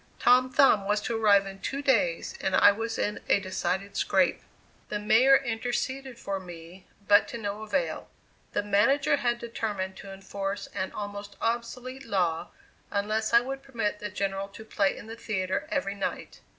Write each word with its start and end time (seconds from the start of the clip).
Tom 0.19 0.51
Thumb 0.51 0.85
was 0.87 0.99
to 1.01 1.15
arrive 1.15 1.45
in 1.45 1.59
two 1.59 1.83
days 1.83 2.35
and 2.41 2.55
I 2.55 2.71
was 2.71 2.97
in 2.97 3.19
a 3.29 3.39
decided 3.39 3.95
scrape. 3.95 4.41
The 4.89 4.97
mayor 4.97 5.37
interceded 5.37 6.17
for 6.17 6.39
me, 6.39 6.87
but 7.07 7.27
to 7.27 7.37
no 7.37 7.61
avail; 7.61 8.09
the 8.53 8.63
manager 8.63 9.17
had 9.17 9.37
determined 9.37 9.95
to 9.97 10.11
enforce 10.11 10.65
an 10.73 10.91
almost 10.93 11.35
obsolete 11.39 12.03
law 12.03 12.49
unless 12.89 13.31
I 13.31 13.41
would 13.41 13.61
permit 13.61 13.99
the 13.99 14.09
General 14.09 14.47
to 14.47 14.65
play 14.65 14.97
in 14.97 15.07
his 15.07 15.19
theatre 15.19 15.67
every 15.69 15.93
night. 15.93 16.39